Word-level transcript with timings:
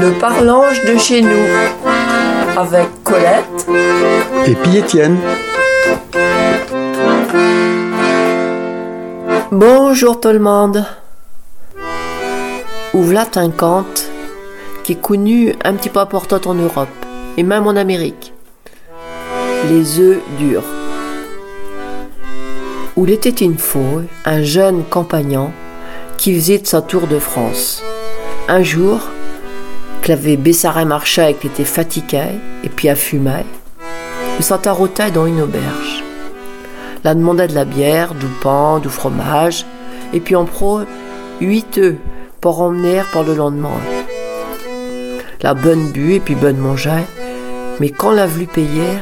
Le 0.00 0.18
parlange 0.18 0.84
de 0.84 0.96
chez 0.98 1.22
nous 1.22 1.46
avec 2.56 2.86
Colette 3.04 3.44
et 4.46 4.54
puis 4.54 4.76
Étienne. 4.76 5.18
Bonjour 9.50 10.20
tout 10.20 10.28
le 10.28 10.38
monde. 10.38 10.84
Ouvlat 12.92 13.28
un 13.36 13.50
conte 13.50 14.08
qui 14.82 14.92
est 14.92 15.00
connu 15.00 15.54
un 15.64 15.74
petit 15.74 15.88
peu 15.88 16.00
important 16.00 16.40
en 16.46 16.54
Europe 16.54 16.88
et 17.36 17.42
même 17.42 17.66
en 17.66 17.76
Amérique. 17.76 18.32
Les 19.70 20.00
œufs 20.00 20.20
durs. 20.38 20.64
Où 22.96 23.06
il 23.06 23.12
était 23.12 23.30
une 23.30 23.58
fois 23.58 24.02
un 24.24 24.42
jeune 24.42 24.84
compagnon 24.84 25.52
qui 26.16 26.34
faisait 26.34 26.58
de 26.58 26.66
sa 26.66 26.82
tour 26.82 27.06
de 27.06 27.18
France. 27.18 27.82
Un 28.48 28.62
jour, 28.62 29.00
avait 30.12 30.36
Bessaré 30.36 30.84
marché 30.84 31.30
et 31.30 31.34
qu'il 31.34 31.50
était 31.50 31.64
fatigué 31.64 32.24
et 32.62 32.68
puis 32.68 32.88
fumer, 32.94 33.44
il 34.38 34.44
s'entarrotait 34.44 35.10
dans 35.10 35.26
une 35.26 35.40
auberge. 35.40 36.02
Là 37.04 37.14
demandait 37.14 37.48
de 37.48 37.54
la 37.54 37.64
bière, 37.64 38.14
du 38.14 38.26
pain, 38.42 38.78
du 38.80 38.88
fromage, 38.88 39.66
et 40.12 40.20
puis 40.20 40.36
en 40.36 40.44
pro, 40.44 40.80
huit 41.40 41.78
œufs 41.78 41.96
pour 42.40 42.60
emmener 42.60 43.02
pour 43.12 43.22
le 43.22 43.34
lendemain. 43.34 43.80
La 45.42 45.54
bonne 45.54 45.90
bu 45.90 46.14
et 46.14 46.20
puis 46.20 46.34
bonne 46.34 46.56
manger, 46.56 47.02
mais 47.80 47.90
quand 47.90 48.10
l'a 48.10 48.26
voulu 48.26 48.46
payer, 48.46 48.98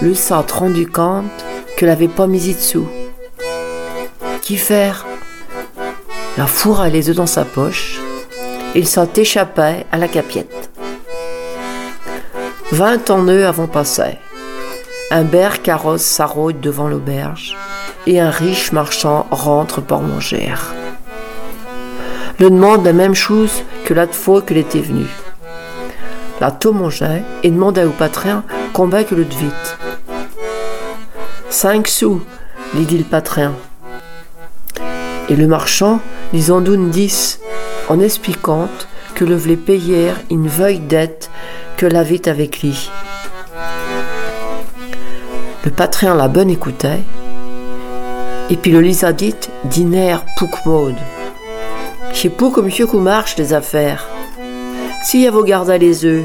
le 0.00 0.14
s'est 0.14 0.34
rendu 0.34 0.86
compte 0.86 1.30
que 1.76 1.86
l'avait 1.86 2.08
pas 2.08 2.26
mis 2.26 2.54
dessous. 2.54 2.88
Qu'y 4.42 4.56
faire? 4.56 5.06
La 6.36 6.46
fourre 6.46 6.80
a 6.80 6.88
les 6.88 7.08
œufs 7.10 7.16
dans 7.16 7.26
sa 7.26 7.44
poche, 7.44 8.00
il 8.74 8.86
s'en 8.86 9.08
échappait 9.16 9.86
à 9.92 9.98
la 9.98 10.08
capiette. 10.08 10.70
Vingt 12.72 13.10
eux 13.10 13.46
avant 13.46 13.68
passé. 13.68 14.18
Un 15.10 15.22
ber 15.22 15.62
carrosse 15.62 16.02
s'arrête 16.02 16.60
devant 16.60 16.88
l'auberge 16.88 17.56
et 18.06 18.20
un 18.20 18.30
riche 18.30 18.72
marchand 18.72 19.26
rentre 19.30 19.80
pour 19.80 20.00
manger. 20.00 20.52
Le 22.40 22.50
demande 22.50 22.84
la 22.84 22.92
même 22.92 23.14
chose 23.14 23.62
que 23.84 23.94
la 23.94 24.08
fois 24.08 24.42
qu'il 24.42 24.56
était 24.56 24.80
venu. 24.80 25.06
La 26.40 26.50
to 26.50 26.72
mangeait 26.72 27.22
et 27.44 27.50
demanda 27.50 27.86
au 27.86 27.90
patron 27.90 28.42
combien 28.72 29.04
que 29.04 29.14
le 29.14 29.22
vite. 29.22 29.78
Cinq 31.48 31.86
sous, 31.86 32.20
lui 32.74 32.84
dit 32.86 32.98
le 32.98 33.04
patron. 33.04 33.52
Et 35.28 35.36
le 35.36 35.46
marchand 35.46 36.00
lui 36.32 36.50
en 36.50 36.60
donne 36.60 36.90
dix 36.90 37.38
en 37.88 38.00
expliquant 38.00 38.68
que 39.14 39.24
le 39.24 39.36
voulait 39.36 39.56
payer 39.56 40.12
une 40.30 40.48
veuille 40.48 40.80
dette 40.80 41.30
que 41.76 41.86
l'avait 41.86 42.28
avec 42.28 42.62
lui. 42.62 42.90
Le 45.64 45.70
patron 45.70 46.14
la 46.14 46.28
bonne 46.28 46.50
écoutait, 46.50 47.00
et 48.50 48.56
puis 48.56 48.70
le 48.70 48.80
lisadit 48.80 49.36
dîner 49.64 50.16
pouk 50.36 50.66
mode. 50.66 50.96
Chez 52.12 52.28
Pouk, 52.28 52.58
monsieur 52.58 52.86
qu'on 52.86 53.00
marche 53.00 53.36
les 53.36 53.52
affaires. 53.52 54.06
Si 55.02 55.22
y 55.22 55.26
a 55.26 55.30
vos 55.30 55.42
gardes 55.42 55.70
à 55.70 55.78
les 55.78 56.04
œufs, 56.04 56.24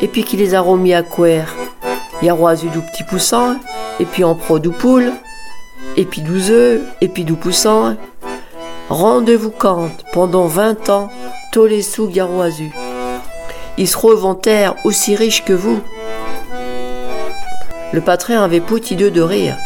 et 0.00 0.08
puis 0.08 0.24
qu'il 0.24 0.38
les 0.38 0.54
a 0.54 0.60
remis 0.60 0.94
à 0.94 1.02
couer, 1.02 1.42
y 2.22 2.28
a 2.28 2.34
roisu 2.34 2.68
du 2.68 2.80
petit 2.80 3.04
poussin, 3.04 3.58
et 4.00 4.04
puis 4.04 4.24
en 4.24 4.34
pro 4.34 4.58
du 4.58 4.70
poule, 4.70 5.12
et 5.96 6.04
puis 6.04 6.22
douze 6.22 6.50
œufs, 6.50 6.80
et 7.00 7.08
puis 7.08 7.24
du 7.24 7.34
poussin, 7.34 7.96
Rendez-vous 8.88 9.50
quand, 9.50 9.90
pendant 10.12 10.46
vingt 10.46 10.88
ans, 10.90 11.10
tous 11.50 11.66
les 11.66 11.82
sous 11.82 12.06
garoisus. 12.06 12.72
Ils 13.78 13.88
se 13.88 13.96
reventèrent 13.96 14.76
aussi 14.84 15.16
riches 15.16 15.44
que 15.44 15.52
vous. 15.52 15.80
Le 17.92 18.00
patron 18.00 18.40
avait 18.40 18.60
deux 18.60 19.10
de 19.10 19.20
rire. 19.20 19.56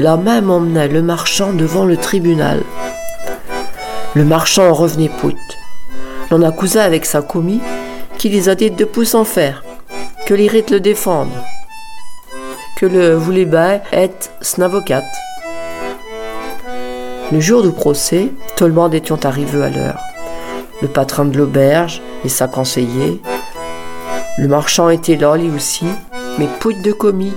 La 0.00 0.16
même 0.16 0.50
emmenait 0.50 0.88
le 0.88 1.00
marchand 1.00 1.52
devant 1.52 1.84
le 1.84 1.96
tribunal. 1.96 2.62
Le 4.14 4.24
marchand 4.24 4.70
en 4.70 4.74
revenait 4.74 5.08
pout. 5.08 5.36
L'on 6.30 6.42
accusa 6.42 6.82
avec 6.82 7.06
sa 7.06 7.22
commis 7.22 7.60
qui 8.18 8.28
les 8.28 8.48
a 8.48 8.56
dit 8.56 8.70
de 8.70 8.84
pouces 8.84 9.14
en 9.14 9.24
fer, 9.24 9.62
que 10.26 10.34
l'irrite 10.34 10.70
le 10.70 10.80
défendre, 10.80 11.44
que 12.76 12.86
le 12.86 13.14
voulait 13.14 13.44
bas 13.44 13.78
être 13.92 14.30
snavocate. 14.40 15.04
Le 17.32 17.38
jour 17.38 17.62
du 17.62 17.70
procès, 17.70 18.32
tout 18.56 18.64
le 18.64 18.72
monde 18.72 18.92
était 18.92 19.24
arrivé 19.24 19.62
à 19.62 19.70
l'heure. 19.70 20.00
Le 20.82 20.88
patron 20.88 21.26
de 21.26 21.38
l'auberge 21.38 22.02
et 22.24 22.28
sa 22.28 22.48
conseillère. 22.48 23.14
Le 24.36 24.48
marchand 24.48 24.90
était 24.90 25.14
là, 25.14 25.36
lui 25.36 25.48
aussi, 25.48 25.86
mais 26.38 26.48
pouit 26.58 26.82
de 26.82 26.90
commis. 26.90 27.32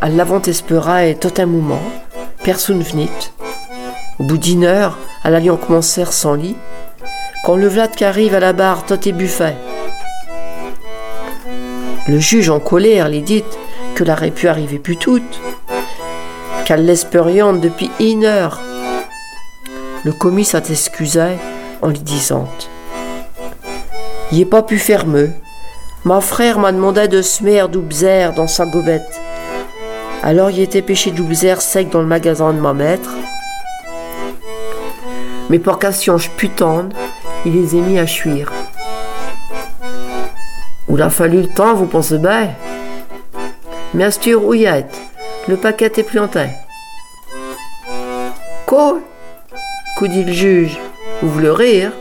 À 0.00 0.08
l'avant 0.08 0.42
espera 0.42 1.06
et 1.06 1.14
tout 1.14 1.32
un 1.38 1.46
moment, 1.46 1.82
personne 2.42 2.82
venait. 2.82 3.08
Au 4.18 4.24
bout 4.24 4.38
d'une 4.38 4.64
heure, 4.64 4.98
à 5.22 5.30
l'alliant 5.30 5.56
commencer 5.56 6.04
sans 6.06 6.34
lit, 6.34 6.56
quand 7.46 7.54
le 7.54 7.68
Vlad 7.68 8.02
arrive 8.02 8.34
à 8.34 8.40
la 8.40 8.52
barre, 8.52 8.84
tout 8.84 9.08
est 9.08 9.12
buffet. 9.12 9.54
Le 12.08 12.18
juge 12.18 12.50
en 12.50 12.58
colère 12.58 13.08
lui 13.08 13.22
dit 13.22 13.44
que 13.94 14.02
l'aurait 14.02 14.32
pu 14.32 14.48
arriver 14.48 14.80
plus 14.80 14.96
toute 14.96 15.40
l'espériante 16.76 17.60
depuis 17.60 17.90
une 18.00 18.24
heure. 18.24 18.60
Le 20.04 20.12
commis 20.12 20.44
s'excusait 20.44 21.38
en 21.82 21.88
lui 21.88 21.98
disant 21.98 22.48
Il 24.32 24.40
est 24.40 24.46
pas 24.46 24.62
pu 24.62 24.78
faire 24.78 25.06
mieux. 25.06 25.30
Ma 26.04 26.20
frère 26.20 26.58
m'a 26.58 26.72
demandé 26.72 27.08
de 27.08 27.22
se 27.22 27.44
mettre 27.44 27.68
d'oubzer 27.68 28.32
dans 28.34 28.46
sa 28.46 28.66
gobette. 28.66 29.20
Alors 30.22 30.50
il 30.50 30.60
était 30.60 30.82
pêché 30.82 31.10
d'oubzer 31.10 31.60
sec 31.60 31.90
dans 31.90 32.00
le 32.00 32.06
magasin 32.06 32.52
de 32.52 32.60
ma 32.60 32.72
maître. 32.72 33.10
Mais 35.50 35.58
pour 35.58 35.78
change 36.00 36.30
putande, 36.30 36.94
il 37.44 37.54
les 37.54 37.78
a 37.78 37.82
mis 37.82 37.98
à 37.98 38.06
chuire. 38.06 38.52
Où 40.88 40.96
l'a 40.96 41.10
fallu 41.10 41.42
le 41.42 41.48
temps, 41.48 41.74
vous 41.74 41.86
pensez 41.86 42.18
bien? 42.18 42.50
Mais 43.94 44.04
astur 44.04 44.44
ouillette, 44.44 44.96
le 45.48 45.56
paquet 45.56 45.92
est 45.96 46.02
planté. 46.02 46.46
Quoi? 48.66 48.98
Qu'au 49.96 50.06
dit 50.06 50.24
le 50.24 50.32
juge? 50.32 50.78
Vous 51.22 51.30
voulez 51.30 51.50
rire? 51.50 51.92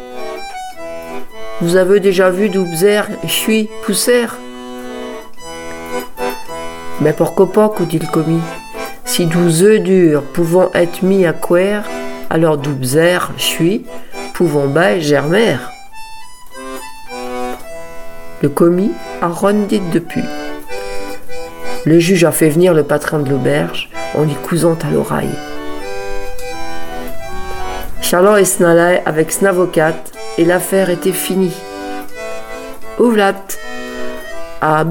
Vous 1.62 1.76
avez 1.76 2.00
déjà 2.00 2.30
vu 2.30 2.50
d'oubzer 2.50 3.04
suis 3.28 3.70
pousser 3.84 4.26
Mais 7.02 7.14
pourquoi 7.14 7.52
pas, 7.52 7.70
qu'au 7.70 7.86
dit 7.86 8.00
le 8.00 8.08
commis? 8.08 8.42
Si 9.06 9.26
douze 9.26 9.64
œufs 9.64 9.82
durs 9.82 10.24
pouvant 10.24 10.70
être 10.74 11.04
mis 11.04 11.26
à 11.26 11.34
couer, 11.34 11.82
alors 12.30 12.58
d'oubzer 12.58 13.20
suis 13.38 13.86
pouvant 14.34 14.68
bailler 14.68 15.02
germer. 15.02 15.58
Le 18.42 18.50
commis 18.50 18.92
a 19.22 19.28
rondit 19.28 19.82
depuis. 19.92 20.24
Le 21.90 21.98
juge 21.98 22.24
a 22.24 22.32
fait 22.32 22.50
venir 22.50 22.76
le 22.76 22.84
patron 22.84 23.18
de 23.18 23.32
l'auberge 23.32 23.90
en 24.14 24.22
lui 24.22 24.36
cousant 24.36 24.78
à 24.88 24.92
l'oreille. 24.92 25.34
Charlotte 28.00 28.40
et 28.40 28.46
Snalay 28.46 29.02
avec 29.08 29.32
Snavocat 29.32 29.96
et 30.38 30.46
l'affaire 30.46 30.92
était 30.92 31.12
finie. 31.12 31.58
Ouvlat. 33.00 33.34
À. 34.62 34.86